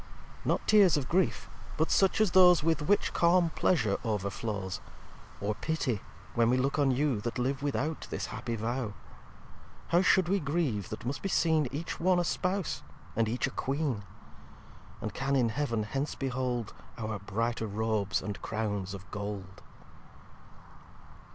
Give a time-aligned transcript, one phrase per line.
[0.39, 1.47] xv "Not Tears of Grief;
[1.77, 4.81] but such as those With which calm Pleasure overflows;
[5.39, 6.01] Or Pity,
[6.33, 8.93] when we look on you That live without this happy Vow.
[9.89, 12.81] How should we grieve that must be seen Each one a Spouse,
[13.15, 14.01] and each a Queen;
[15.01, 19.61] And can in Heaven hence behold Our brighter Robes and Crowns of Gold?